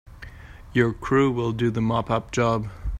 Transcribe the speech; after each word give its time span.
Your 0.73 0.93
crew 0.93 1.31
will 1.31 1.51
do 1.51 1.69
the 1.69 1.79
mop 1.79 2.09
up 2.09 2.31
job. 2.31 2.71